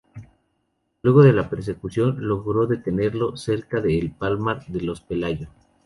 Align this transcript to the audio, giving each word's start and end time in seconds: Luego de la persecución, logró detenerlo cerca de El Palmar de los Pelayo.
Luego 1.03 1.21
de 1.21 1.31
la 1.31 1.47
persecución, 1.47 2.27
logró 2.27 2.65
detenerlo 2.65 3.37
cerca 3.37 3.79
de 3.81 3.99
El 3.99 4.09
Palmar 4.11 4.65
de 4.67 4.81
los 4.81 4.99
Pelayo. 5.01 5.49